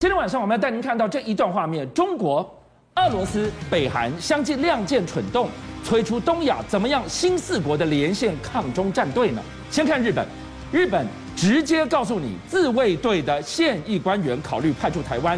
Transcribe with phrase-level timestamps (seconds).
[0.00, 2.48] 今天晚上我们要带您看到这一段画面：中国、
[2.94, 5.48] 俄罗斯、北韩相继亮剑蠢动，
[5.82, 9.42] 催出东亚怎么样新四国的连线抗中战队呢？
[9.72, 10.24] 先看日本，
[10.70, 15.36] 日本直接告诉你，自卫队的现役官员考虑派驻台湾。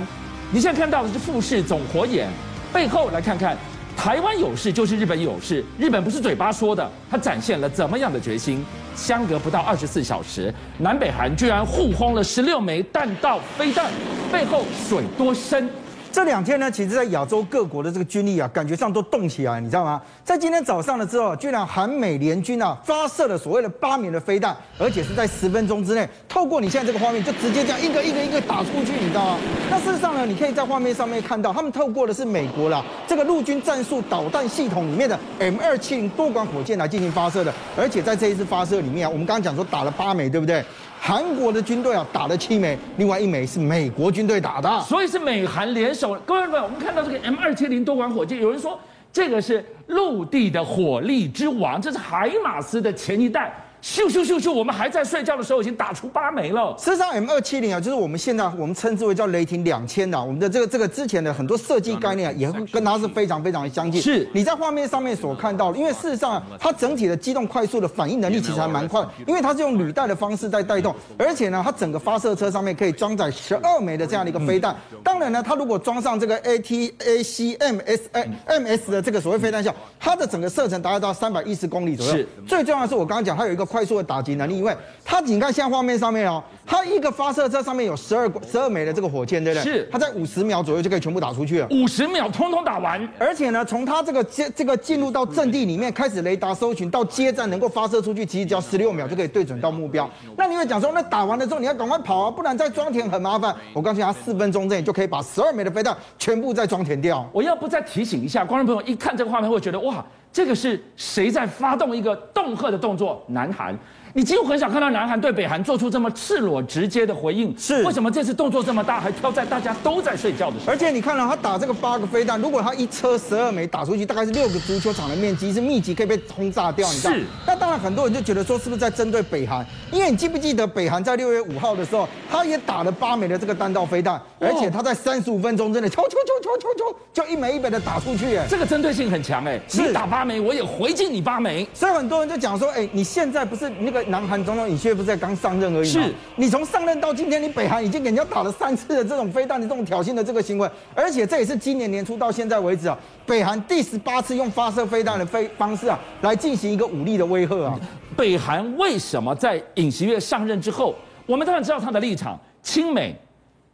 [0.53, 2.29] 你现在看到的是富士总火眼，
[2.71, 3.57] 背后来看看，
[3.97, 8.63] 台湾有事就是日本有事，日本不是嘴巴说的，它展现了怎么样的决心？
[8.95, 13.91] 相隔不到二十四小时，南北韩居然互轰了十六枚弹道飞弹，
[14.31, 15.69] 背后水多深？
[16.13, 20.03] 这两天呢，其实，在亚洲各国的这个军力啊，感觉上都动起来，你知道吗？
[20.25, 29.39] 在今天早上了之后，居然韩美联军啊发射了所谓的八枚的飞弹，而且是在十分钟之内，透过你现在这个画面，就直接这样一个一个一个打出去，你知道吗？
[29.71, 40.65] 那事实上呢，你可以在画面上面看到，他们透过的是美国啦这个陆军战术导弹系统里面的 M 二七零多管火箭来进行发射的，而且在这一次发射里面啊，我们刚刚讲说打了八枚，对不对？
[41.03, 46.15] 韩国的军队啊打了七枚，另外一枚是美国军队打的，所以是美韩联手。
[46.27, 48.79] 各位朋友，我们看到这个 M 二七零多管火箭，有人说
[49.11, 53.51] 这个是陆地的火力之王，这是海马斯的前一代。
[53.83, 54.53] 咻咻咻咻！
[54.53, 56.75] 我们还在睡觉的时候，已经打出八枚了。
[56.79, 64.01] 事实上，M 二七零啊，就是我们现在我们称之为叫雷霆两千的，我们的这个这个之前的很多设计概念啊，也会跟它是非常非常的相近。
[64.01, 74.77] 是，你在画面上面所看到的，因为事实上它整体的机动快速的反应能力其实还蛮快，因为它是用履带的方式在带动，而且呢，它整个发射车上面可以装载十二枚的这样的一个飞弹。
[75.03, 82.13] 当然呢，它如果装上这个 A T A C M S A M S 的这个所谓飞弹效，它的整个射程达到三百一十公里左右。
[82.13, 84.59] 是，最重要的是我刚刚讲，它有一个快速的打击能力。
[84.59, 89.73] 因为它，你看现在画面上面哦，它一个发射车上面有十二十二枚的这个火箭，对不对？
[89.73, 91.69] 是，它在五十秒左右就可以全部打出去了。
[91.71, 100.11] 五十秒通通打完，而且呢，从它这个接这个进入到阵地里面开始雷达搜寻到接站能够发射出去，其实只要十六秒就可以对准到目标。
[100.37, 103.55] 那你会讲说，那打完了之后你要赶快跑啊，不然再装填很麻烦。
[103.73, 107.29] 我告诉你，它四分钟之内就可以把十二枚的飞弹全部再装填掉。
[107.33, 113.23] 我要不再提醒一下观众朋友，一看这个画面会觉得哇，这个是谁在发动一个恫吓的动作？
[113.29, 113.77] 南韩。
[114.13, 120.73] 你几乎很少看到南韩对北韩做出这么赤裸直接的回应，是为什么这次动作这么大，还挑在大家都在睡觉的时候？
[120.73, 127.15] 而且你看到他打这个八个飞弹，如果他一车十二枚打出去，大概是六个足球场的面积，是密集可以被轰炸掉，你知道？
[127.15, 127.25] 是。
[127.71, 129.65] 那当然很多人就觉得说，是不是在针对北韩？
[129.93, 141.65] 因为你记不记得北韩在六月五号的时候，他也打了八枚的这个弹道飞弹，而且他在三十五分钟之内，敲敲敲敲敲敲，就一枚一枚的打出去，哎，这个针对性很强，哎，你打八枚，我也回敬你八枚。
[141.73, 146.03] 所以很多人就讲说，哎，你现在不是那个南韩总统尹锡悦不是在刚上任而已吗？
[146.03, 152.99] 是，你从上任到今天，你北韩已经给人家打了三次的这种飞弹的这种挑衅的这个行为，而且这也是今年年初到现在为止啊，
[153.31, 157.79] 北韩第十八次用发射飞弹的飞方式啊，来进行一个武力的威吓啊。
[158.17, 160.97] 北韩为什么在尹锡悦上任之后，
[161.27, 163.17] 我们当然知道他的立场，亲美、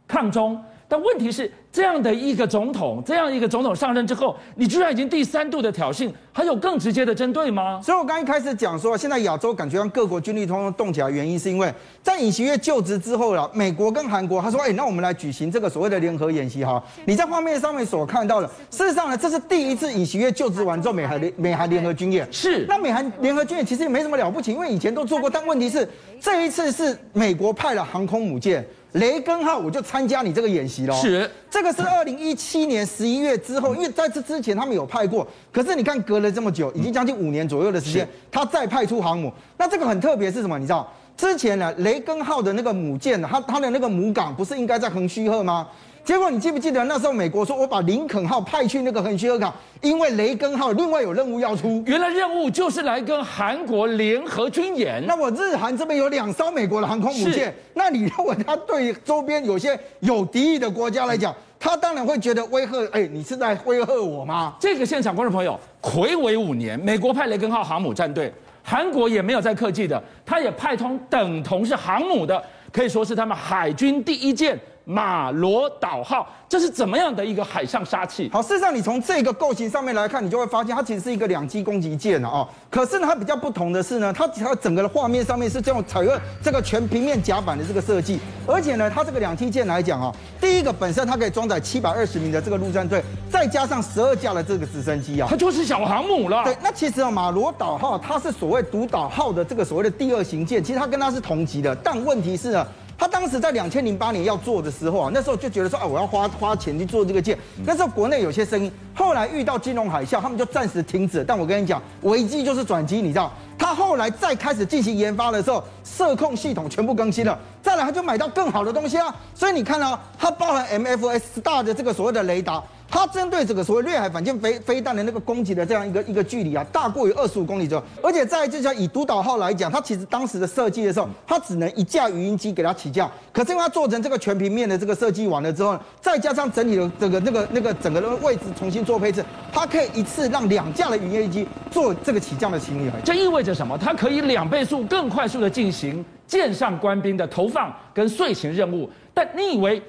[0.07, 1.51] 抗中，但问题是。
[1.69, 7.79] 这样的一个总统，这样一个总统上任之后，你居然已经第三度的挑衅，还有更直接的针对吗？
[7.83, 11.71] 所以我刚一开始讲说，现在亚洲感觉让各国军力通通动起来，原因是因为
[12.01, 16.83] 在尹锡悦就职之后了，美国跟韩国他说，哎，那我们来举行这个所谓的联合演习哈。
[17.05, 22.65] 你在画面上面所看到的，事实上呢，这是第一次尹锡悦就职完之后，美韩联美韩联合军演是。
[22.67, 25.87] 那美韩联合军演其实也没什么了不起，因为以前都做过，但问题是
[26.19, 30.93] 这一次是美国派了航空母舰雷根号，我就参加你这个演习喽。
[30.95, 32.67] 是，这个是二零一七。
[32.67, 40.59] 年十一月之后，因为在这之前他们有派过，可是你看隔了这么久，已经将近五年左右的时间，他再派出航母，那这个很特别是什么？
[40.59, 45.65] 你知道之前呢，雷根号的那个母舰，它它的那个母港不是应该在横须贺吗？
[46.07, 51.83] 结果你记不记得那时候美国说，我把林肯号派去那个横须贺港，因为雷根号另外有任务要出。
[51.85, 55.05] 原来任务就是来跟韩国联合军演。
[55.05, 64.55] 那我日韩这边有两艘美国的航空母舰，那你认为他对周边有些有敌意的国家来讲，他当然会觉得威吓，哎，你是在威吓我吗？
[64.61, 68.31] 这个现场观众朋友，魁违五年，美国派雷根号航母战队，
[68.63, 72.41] 韩国也没有在客气的，他也派通等同是航母的，
[72.71, 74.57] 可以说是他们海军第一舰。
[74.89, 78.29] 马罗岛号，这是怎么样的一个海上杀器？
[78.31, 82.29] 好，事实上你从这个构型上面来看，你就会发现它其实是一个两栖攻击舰啊。
[82.29, 88.17] 哦，可是呢，它比较不同的是呢，它它整个的画面上面是这种采用这个全平面甲板的这个设计，
[88.47, 90.09] 而且呢，它这个两栖舰来讲啊，
[90.39, 96.45] 第一个本身它可以装载七百二十名的这个陆战队，再加上十二架的这个直升机啊，它就是小航母了。
[96.45, 102.65] 对，那其实啊，马罗岛号它是所谓独岛号的这个所谓的第二型舰，其实它跟它是同级的，但问题是呢。
[102.97, 107.37] 他当时在两千零八年要做的时候啊，那时候就觉得说，啊，我要花花钱去做这个舰。
[107.63, 111.23] 那时候国内有些声音，后来遇到金融海啸，他们就暂时停止。
[111.23, 113.31] 但我跟你讲，危机就是转机，你知道？
[113.57, 117.37] 他后来再开始进行研发的时候，射控系统全部更新了。
[117.61, 119.13] 再来他就买到更好的东西啊。
[119.35, 122.63] 所以你看啊它包含 MFS 大的这个所谓的雷达。
[122.89, 127.83] 它针对这个所谓掠海反舰飞飞弹的那个攻击的这样一个一个距离啊，大过于二十五公里之后。
[128.01, 133.11] 而且在就像以独岛号来讲，它其实当时的设计的时候，它只能一架鱼鹰机给它起降。
[133.33, 142.89] 可是因为它做成这个全平面的这个设计完了之后，再加上整体的这个那个那个整个的位置重新做配置，它可以一次让两架的鱼鹰机做这个起降的行李。
[143.03, 143.77] 这意味着什么？
[143.77, 148.89] 它可以两倍速更快速的进行舰上官兵的投放跟遂行任务。
[149.13, 149.81] 但你以为？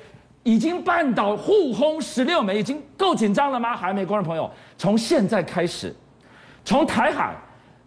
[0.49, 3.77] 已经半岛互轰十六枚，已经够紧张了吗？
[3.77, 5.95] 还没，观众朋友，从现在开始，
[6.65, 7.37] 从台海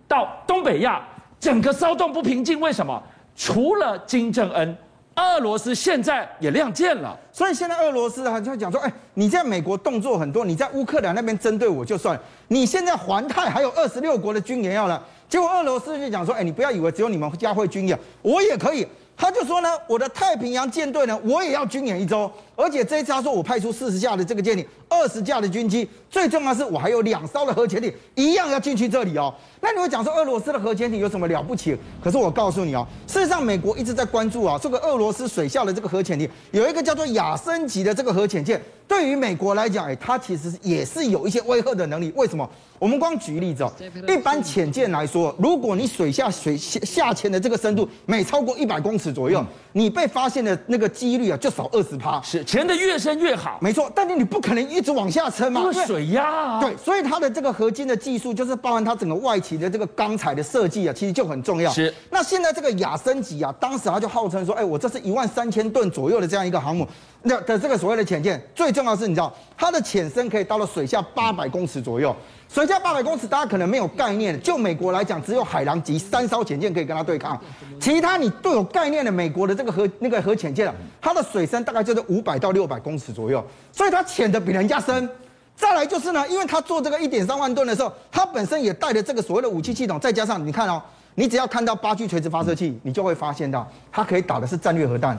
[0.07, 1.01] 到东北亚，
[1.39, 2.59] 整个骚动不平静。
[2.59, 3.01] 为什么？
[3.35, 4.77] 除了金正恩，
[5.15, 7.17] 俄罗斯现在也亮剑了。
[7.31, 12.15] 所以现在俄罗斯啊，就讲说，哎，你在美国动作很多，你在乌克兰那边针对我就算，
[12.49, 15.03] 你现在环太还有二十六国的军演要了。
[15.27, 18.85] 结果俄罗斯就讲说，哎，你不要以为只有你们家会军演，我也可以。
[19.17, 22.31] 他就说呢，我的太平洋舰队呢，我也要军演一周，
[22.61, 29.33] 而且这一次他说我派出四十架的这个舰艇，二十架的军机，最重要的是我还有两艘的核潜艇，一样要进去这里哦。
[29.59, 31.75] 那你会讲说俄罗斯的核潜艇有什么了不起？
[32.03, 42.13] 可是我告诉你哦，事实上美国一直在关注啊，这个俄罗斯水下的这个核潜艇，有一个叫做亚森级的这个核潜舰，对于美国来讲，哎，它其实也是有一些威吓的能力。
[42.15, 42.47] 为什么？
[42.77, 43.71] 我们光举例子哦，
[44.07, 52.19] 一般潜舰来说，如果你水下水下下潜的这个深度每超过一百公尺左右，你被发现的那个几率啊就少二十趴。
[52.23, 53.89] 是潜得越深越好，没错。
[53.95, 56.59] 但是你不可能一直往下沉嘛，因为水压啊。
[56.59, 61.71] 对，所以它的这个合金的技术，就是包含它整个外企的这个钢材的设计啊，其实就很重要。
[61.71, 61.93] 是。
[62.09, 66.85] 那现在这个亚升级啊，当时他就号称说，哎，我这是一万三千吨左右的这样一个航母，
[67.21, 72.13] 那的这个所谓的潜舰，最重要的是你知道，它的潜深可以到了水下八百公尺左右。
[72.53, 74.37] 水下八百公尺，大家可能没有概念。
[74.41, 77.39] 就美国来讲，只有海狼级三艘潜舰可以跟它对抗，
[77.79, 79.09] 其他你都有概念的。
[79.09, 85.09] 美国的这个核那个核潜舰啊，它的水深大概就是五百到六百公尺左右，所以它潜的比人家深。
[85.55, 90.81] 再来就是呢，因为它做这个一点三万吨的时候，它本身也带着这个所谓的武器系统，再加上你看哦，
[91.15, 95.17] 你只要看到八 G 垂直发射器，你就会发现到它可以打的是战略核弹。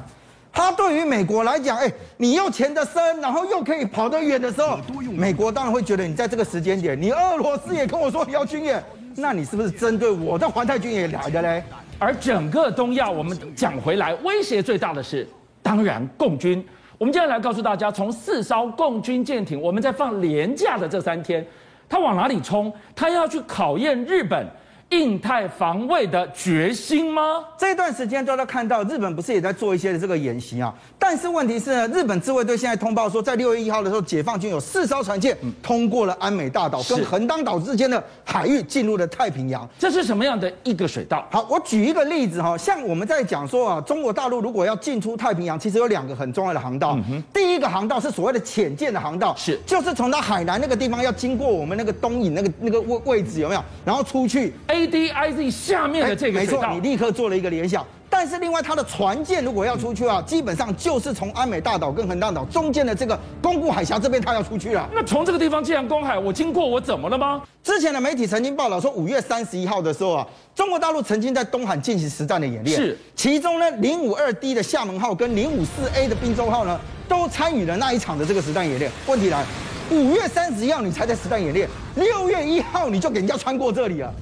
[0.52, 4.78] 它对于美国来讲，哎，你又潜得深，然后又可以跑得远的时候，
[5.10, 8.82] 美国当然会觉得你在这个时间点，你俄罗斯也跟我说你要军演，
[9.16, 11.64] 那你是不是针对我的环太军也来的嘞？
[11.98, 15.26] 而整个东亚，我们讲回来，威胁最大的是，
[15.62, 16.62] 当然共军。
[16.98, 21.44] 我们接下来告诉大家，从四艘共军舰艇，我们在放廉价的这三天，
[21.88, 22.72] 它往哪里冲？
[22.94, 24.46] 它要去考验日本。
[24.92, 27.42] 印太防卫的决心吗？
[27.56, 30.72] 这段时间都在看到日本不是也在做一些的这个演习啊？
[30.98, 39.66] 但是问题是呢，日本自卫队现在通报说，在六月一号的时候，解放军有四艘船舰通过了安美大岛跟横当岛之间的海域，进入了太平洋。
[39.78, 41.26] 这是什么样的一个水道？
[41.30, 46.98] 好，我举一个例子哈，像我们在讲说啊，中国大陆如果要进出太平洋，其实有两个很重要的航道。
[47.32, 53.64] 第一个航道是所谓的浅舰的航道，是就是从它海南那个地方要经过我们那个东引那个那个位位置有没有？
[53.86, 54.52] 然后出去。
[54.66, 57.84] A D I Z 下面的这个没错，你立刻做了一个联想。
[58.08, 64.86] 但是另外，它的船舰如果要出去啊，基本上就是从安美大岛跟横当岛中间的这个宫古海峡这边，它要出去了。
[64.92, 67.40] 那从这个地方既然公海，我经过我怎么了吗？
[67.64, 78.92] 之前的媒体曾经报道说，五月三十一号的时候啊，中国大陆曾经在东海进行实战的演练，是其中呢，零五二 D 的厦门号跟零五四 A 的滨州号呢，都参与了那一场的这个实战演练。
[79.06, 79.42] 问题来，
[79.90, 84.12] 五月三十一号你才在实战演练，六月一号你就给人家穿过这里了。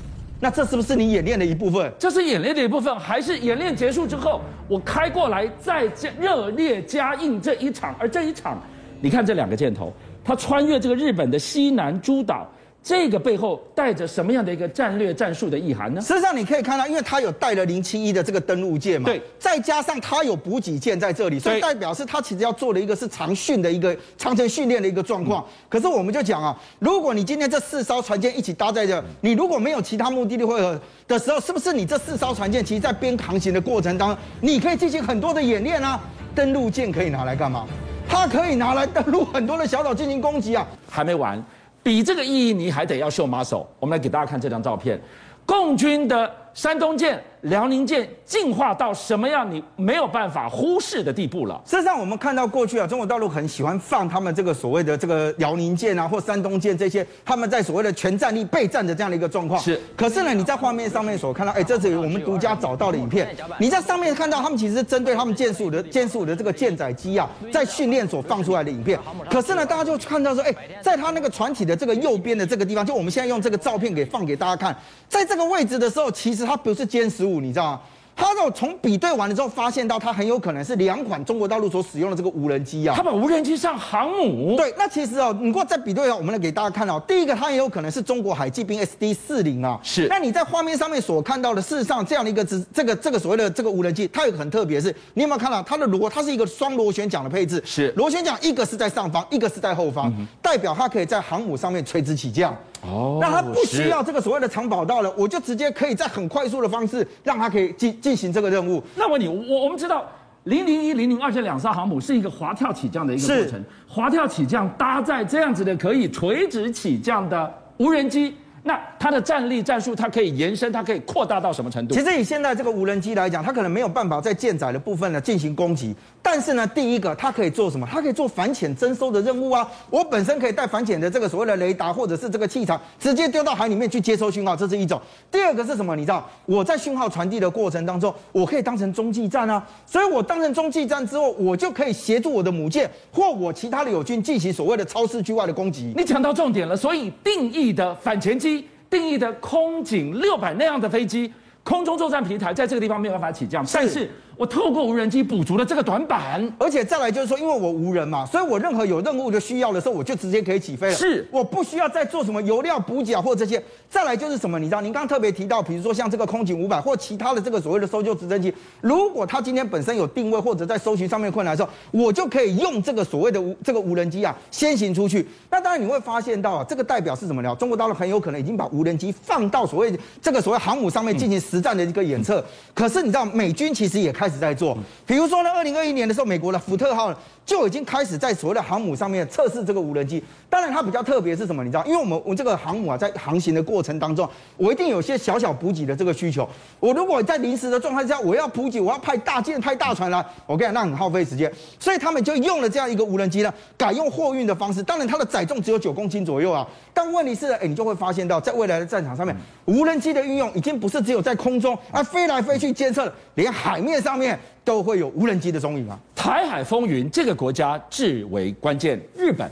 [0.41, 1.93] 那这是不是你演练的一部分？
[1.99, 7.95] 这是演练的一部分，还是演练结束之后我开过来再加热烈加印这一场？
[7.99, 8.59] 而这一场，
[9.01, 9.93] 你看这两个箭头，
[10.25, 12.51] 它穿越这个日本的西南诸岛。
[12.83, 16.01] 这个背后带着什么样的一个战略战术的意涵呢？
[16.01, 25.45] 实际上你可以看到，因为它有带了零七一的这个登陆舰嘛，对，再加上它有补给舰在这里，所以代表是它其实要做的一个是长训的一个长程训练的一个状况。
[25.69, 36.01] 可是我们就讲啊，如果你今天这四艘船舰一起搭在这，你如果没有其他目的地会合的时候，是不是你这四艘船舰其实在边航行的过程当中，你可以进行很多的演练啊？
[36.35, 37.67] 登陆舰可以拿来干嘛？
[38.09, 40.67] 它可以拿来登陆很多的小岛进行攻击啊！
[40.89, 41.41] 还没完。
[41.83, 43.69] 比这个意义，你还得要秀马首。
[43.79, 45.01] 我们来给大家看这张照片，
[45.47, 47.23] 共军的山东舰。
[47.43, 49.51] 辽宁舰进化到什么样？
[49.51, 51.61] 你没有办法忽视的地步了。
[51.65, 59.61] 事实上，我们看到过去啊，中国大陆很喜欢放他们这个所谓的这个辽宁舰啊，或山东舰这些，他们在所谓的全战力备战的这样的一个状况。
[59.61, 59.81] 是。
[59.97, 63.35] 可是呢，你在画面上面所看到，哎，这是我们独家找到的影片。
[63.59, 68.99] 你在上面看到，他们其实是针对他们舰十五的舰十五的这个舰载机啊，在训练所放出来的影片。
[69.31, 74.77] 可是呢，大家就看到说，哎，在他那个船体的这个右边的这个地方，就我们现在用这个照片给放给大家看，
[75.09, 77.81] 在这个位置的时候，其实它不是歼十五，你知道吗？
[78.17, 82.95] 他在从比对完了之后，发现到它很有可能是两款中国大陆所使用的这个无人机啊。
[82.95, 84.57] 他把无人机上航母。
[84.59, 89.81] 对，那其实哦，你如果在比对哦，我们来给大家看哦，第一个它也有可能是中国海基兵 SD 四零啊。
[89.83, 90.07] 是。
[90.09, 96.11] 那你在画面上面所看到的，事实上这样的一个这这个这个所谓的这个无人机，它有个很特别是，你有没有看到它的螺？
[96.11, 97.63] 它是一个双螺旋桨的配置。
[97.65, 97.91] 是。
[97.97, 102.55] 螺旋桨一个是在上方，一个是在后方，嗯、代表它可以在航母上面垂直起降。
[102.83, 103.19] 哦。
[103.21, 108.83] 那他不需要这个所谓的长跑道了，我就直接可以在很快速的方式让他可以进进行这个任务。
[108.97, 110.05] 那问你，我我们知道
[110.45, 118.35] 零零一、零零二这两艘航母是一个滑跳起降的一个过程，滑跳起降搭载这样子的可以垂直起降的无人机。
[118.63, 121.95] 那它的战力战术，它可以延伸，它可以扩大到什么程度？
[121.95, 125.95] 其实以现在这个无人机来讲，它可能没有办法在舰载的部分呢进行攻击。
[126.21, 127.89] 但是呢，第一个它可以做什么？
[127.91, 129.67] 它可以做反潜征收的任务啊！
[129.89, 135.01] 我本身可以带反潜的这个所谓的雷达或者是这个气场，直接丢到海里面去接收讯号，这是一种。
[135.31, 135.97] 第二个是什么？
[135.97, 139.67] 你知道我在讯号传递的过程当中，我可以当成中继站啊！
[139.87, 145.95] 所以我当成中继站之后，我就可以协助我的母舰或我其他的友军进行所谓的超视距外的攻击。
[145.97, 148.60] 你讲到重点了，所以定义的反潜机。
[148.91, 151.33] 定义的空警六百那样的飞机，
[151.63, 154.11] 空中作战平台在这个地方没有办法起降，是但是。
[154.41, 160.95] 我透过无人机补足了这个短板，而且再来就是说，因为我无人嘛，所以我任何有任务的需要的时候，我就直接可以起飞了。
[160.95, 163.63] 是，我不需要再做什么油料补给啊，或这些。
[163.91, 175.29] 再来就是什么，你知道，您刚刚特别提到，比如说像这个空警五百或其他的这个所谓的搜救直升机，如果它今天本身有定位或者在搜寻上面困难的时候，我就可以用这个所谓的无这个无人机啊先行出去。
[175.51, 177.55] 那当然你会发现到啊，这个代表是什么呢？
[177.57, 179.93] 中国大陆很有可能已经把无人机放到所谓
[180.23, 182.41] 这个所谓航母上面进行实战的一个演测。
[182.41, 184.79] 嗯、可是你知道，美军其实也开始在做。
[185.05, 190.23] 比如说呢，二零二一年的时候，美国的福特号呢就已经开始在所谓的航母上面测试这个无人机。
[190.49, 191.65] 当然，它比较特别是什么？
[191.65, 196.49] 你知道，因为我们我们这个航母啊，在航行的过程当中，我一定有些小小补给的这个需求。
[196.79, 201.51] 我如果在临时的状态下，我要补给，我要派大舰、派大船来，我跟你讲，那很耗费时间。
[201.79, 204.83] 所以他们就用了这样一个无人机呢，改用货运的方式。
[204.83, 206.67] 当然，它的载重只有九公斤左右啊。
[206.93, 209.35] 但问题是，哎，你就会发现到，在未来的战场上面，
[209.65, 214.39] 无人机的运用已经不是只有在空中啊飞来飞去监测，连海面上上面。
[214.63, 215.99] 都会有无人机的踪影啊！
[216.15, 219.01] 台海风云，这个国家至为关键。
[219.17, 219.51] 日本，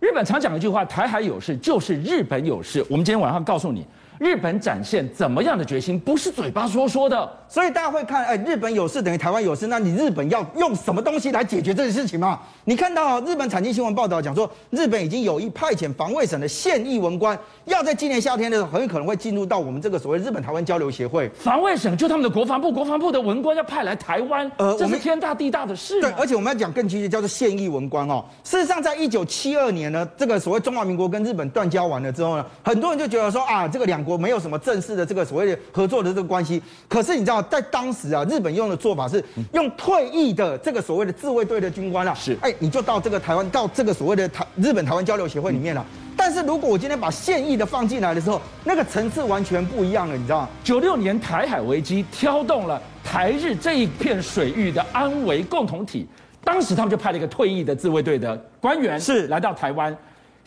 [0.00, 2.84] 日本常讲一句话：台海有事就是日本有事。
[2.90, 3.86] 我们今天晚上告诉你。
[4.18, 5.98] 日本展现怎么样的决心？
[5.98, 12.40] 不是嘴巴说说的，所以大家会看，哎，日本有事等于台湾有事，那你日本要用什么东西来解决这件事情吗？
[12.64, 21.28] 你看到日本产经新闻报道讲说，日本已经有意派遣防卫省的现役文官，要在今年夏天的时候很有可能会进入到我们这个所谓日本台湾交流协会。
[21.30, 26.00] 防卫省就他们的国防部，国防部的文官要派来台湾，呃，这是天大地大的事。
[26.00, 28.24] 对，而且我们要讲更具体，叫做现役文官哦。
[28.42, 34.88] 事实上，在一九七二年呢，这个所谓中华民国跟日本断交完了之后呢，很多人就觉得说啊，这个两国没有什么正式。
[34.98, 39.22] 的这个所谓的合作的这个关系，可是你知道，在当时啊，日本用的做法是
[39.52, 45.84] 用退役的这个所谓的自卫队的军官啊，是，哎，你就到这个台湾，到这个所谓的台日本台湾交流协会里面了。
[46.16, 50.48] 但是如果我今天把现役的放进来的时候，那个层次完全不一样了，你知道吗？
[50.64, 56.08] 九六年台海危机挑动了台日这一片水域的安危共同体，
[56.42, 59.96] 当时他们就派了一个退役的自卫队的官员是来到台湾。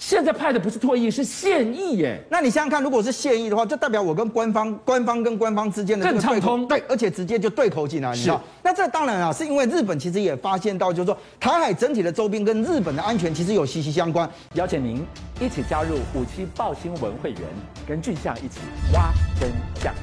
[0.01, 2.19] 现在派的不是退役，是现役耶。
[2.27, 8.41] 那你想想看，如果是现役的话，就代表我跟官方、官方跟官方之间的更畅通，对，而且直接就对口进来，你知道？
[8.63, 14.27] 那这当然啊，是因为日本其实也发现到，就是说台海整体的周边跟日本的安全其实有息息相关。
[14.55, 15.05] 邀请您
[15.39, 17.41] 一起加入五七报新闻会员，
[17.87, 18.57] 跟俊相一起
[18.93, 19.51] 挖真
[19.83, 19.93] 相。